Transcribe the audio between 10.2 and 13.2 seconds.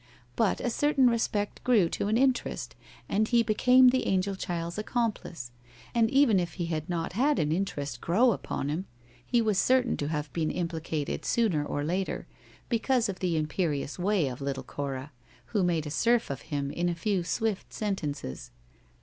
been implicated sooner or later, because of